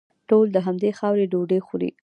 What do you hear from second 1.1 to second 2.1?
ډوډۍ خوري.